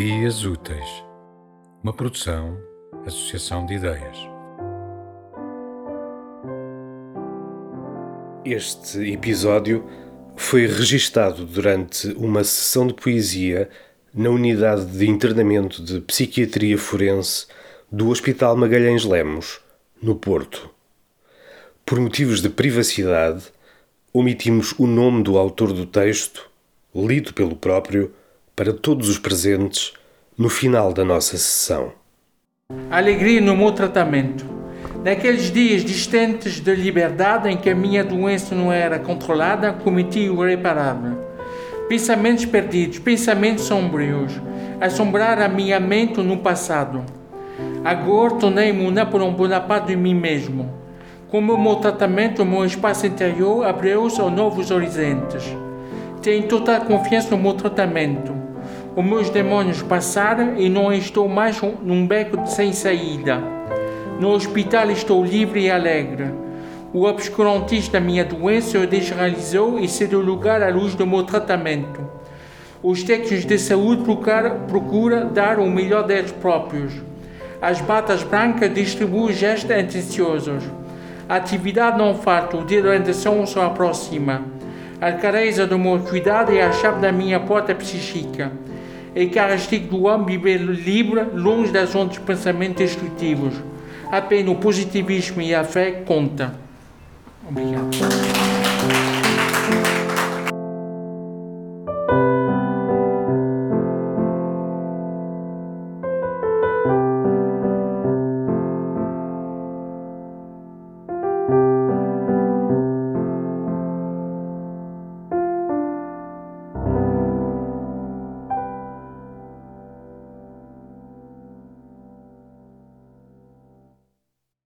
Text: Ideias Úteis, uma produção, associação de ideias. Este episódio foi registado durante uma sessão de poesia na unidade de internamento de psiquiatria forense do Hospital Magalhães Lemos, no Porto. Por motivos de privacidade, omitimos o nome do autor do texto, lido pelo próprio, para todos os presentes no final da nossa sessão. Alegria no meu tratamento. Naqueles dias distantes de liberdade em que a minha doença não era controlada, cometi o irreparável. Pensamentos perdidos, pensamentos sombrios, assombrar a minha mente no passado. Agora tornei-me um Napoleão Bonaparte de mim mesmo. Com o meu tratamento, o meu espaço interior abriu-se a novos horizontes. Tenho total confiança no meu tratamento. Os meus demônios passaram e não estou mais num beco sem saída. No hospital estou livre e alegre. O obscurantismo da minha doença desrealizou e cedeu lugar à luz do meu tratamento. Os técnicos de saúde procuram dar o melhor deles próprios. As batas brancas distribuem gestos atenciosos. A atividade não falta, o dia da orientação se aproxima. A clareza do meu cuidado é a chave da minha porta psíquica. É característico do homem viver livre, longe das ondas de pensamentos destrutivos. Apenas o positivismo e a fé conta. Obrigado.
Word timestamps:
Ideias 0.00 0.44
Úteis, 0.44 1.04
uma 1.82 1.92
produção, 1.92 2.56
associação 3.04 3.66
de 3.66 3.74
ideias. 3.74 4.16
Este 8.44 9.12
episódio 9.12 9.84
foi 10.36 10.68
registado 10.68 11.44
durante 11.44 12.12
uma 12.12 12.44
sessão 12.44 12.86
de 12.86 12.94
poesia 12.94 13.68
na 14.14 14.30
unidade 14.30 14.86
de 14.86 15.10
internamento 15.10 15.82
de 15.82 16.00
psiquiatria 16.02 16.78
forense 16.78 17.48
do 17.90 18.08
Hospital 18.10 18.56
Magalhães 18.56 19.04
Lemos, 19.04 19.58
no 20.00 20.14
Porto. 20.14 20.70
Por 21.84 21.98
motivos 21.98 22.40
de 22.40 22.48
privacidade, 22.48 23.46
omitimos 24.12 24.72
o 24.78 24.86
nome 24.86 25.24
do 25.24 25.36
autor 25.36 25.72
do 25.72 25.84
texto, 25.84 26.48
lido 26.94 27.34
pelo 27.34 27.56
próprio, 27.56 28.14
para 28.58 28.72
todos 28.72 29.08
os 29.08 29.20
presentes 29.20 29.92
no 30.38 30.48
final 30.48 30.92
da 30.92 31.04
nossa 31.04 31.36
sessão. 31.36 31.90
Alegria 32.88 33.40
no 33.40 33.56
meu 33.56 33.72
tratamento. 33.72 34.46
Naqueles 35.04 35.50
dias 35.50 35.84
distantes 35.84 36.60
de 36.60 36.76
liberdade 36.76 37.48
em 37.48 37.56
que 37.56 37.68
a 37.68 37.74
minha 37.74 38.04
doença 38.04 38.54
não 38.54 38.72
era 38.72 39.00
controlada, 39.00 39.72
cometi 39.72 40.30
o 40.30 40.46
irreparável. 40.46 41.18
Pensamentos 41.88 42.44
perdidos, 42.44 43.00
pensamentos 43.00 43.64
sombrios, 43.64 44.32
assombrar 44.80 45.42
a 45.42 45.48
minha 45.48 45.80
mente 45.80 46.20
no 46.20 46.36
passado. 46.36 47.04
Agora 47.84 48.34
tornei-me 48.34 48.86
um 48.86 48.92
Napoleão 48.92 49.32
Bonaparte 49.32 49.88
de 49.88 49.96
mim 49.96 50.14
mesmo. 50.14 50.72
Com 51.28 51.40
o 51.40 51.58
meu 51.58 51.76
tratamento, 51.76 52.42
o 52.42 52.46
meu 52.46 52.64
espaço 52.64 53.08
interior 53.08 53.66
abriu-se 53.66 54.20
a 54.20 54.30
novos 54.30 54.70
horizontes. 54.70 55.42
Tenho 56.22 56.46
total 56.46 56.82
confiança 56.82 57.30
no 57.30 57.42
meu 57.42 57.54
tratamento. 57.54 58.47
Os 58.96 59.04
meus 59.04 59.30
demônios 59.30 59.82
passaram 59.82 60.56
e 60.56 60.68
não 60.68 60.92
estou 60.92 61.28
mais 61.28 61.60
num 61.82 62.06
beco 62.06 62.46
sem 62.46 62.72
saída. 62.72 63.40
No 64.20 64.30
hospital 64.30 64.90
estou 64.90 65.24
livre 65.24 65.60
e 65.60 65.70
alegre. 65.70 66.32
O 66.92 67.04
obscurantismo 67.04 67.92
da 67.92 68.00
minha 68.00 68.24
doença 68.24 68.86
desrealizou 68.86 69.78
e 69.78 69.86
cedeu 69.86 70.20
lugar 70.20 70.62
à 70.62 70.68
luz 70.70 70.94
do 70.94 71.06
meu 71.06 71.22
tratamento. 71.22 72.00
Os 72.82 73.02
técnicos 73.02 73.44
de 73.44 73.58
saúde 73.58 74.02
procuram 74.66 75.32
dar 75.32 75.58
o 75.58 75.70
melhor 75.70 76.04
deles 76.04 76.32
próprios. 76.32 76.92
As 77.60 77.80
batas 77.80 78.22
brancas 78.22 78.72
distribuem 78.72 79.34
gestos 79.34 79.70
atenciosos. 79.70 80.64
A 81.28 81.36
atividade 81.36 81.98
não 81.98 82.14
falta, 82.14 82.56
o 82.56 82.64
dia 82.64 82.82
da 82.82 82.88
orientação 82.88 83.44
se 83.44 83.58
aproxima. 83.58 84.42
A 85.00 85.12
clareza 85.12 85.66
do 85.66 85.78
meu 85.78 85.98
cuidado 85.98 86.52
é 86.52 86.62
a 86.62 86.72
chave 86.72 87.00
da 87.00 87.12
minha 87.12 87.38
porta 87.38 87.74
psíquica. 87.74 88.50
É 89.18 89.26
característico 89.26 89.96
do 89.96 90.04
homem 90.04 90.38
viver 90.38 90.58
livre, 90.58 91.24
longe 91.34 91.72
das 91.72 91.92
ondas 91.92 92.14
de 92.14 92.20
pensamentos 92.20 92.76
destrutivos. 92.76 93.52
Apenas 94.12 94.52
o 94.52 94.54
positivismo 94.54 95.42
e 95.42 95.52
a 95.52 95.64
fé 95.64 95.90
conta. 96.06 96.54
Obrigado. 97.44 97.88